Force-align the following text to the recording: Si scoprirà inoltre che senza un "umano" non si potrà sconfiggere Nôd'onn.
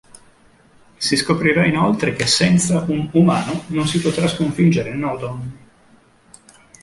Si 0.97 1.15
scoprirà 1.15 1.63
inoltre 1.63 2.13
che 2.15 2.25
senza 2.25 2.83
un 2.87 3.07
"umano" 3.13 3.65
non 3.67 3.85
si 3.85 3.99
potrà 4.01 4.27
sconfiggere 4.27 4.95
Nôd'onn. 4.95 5.47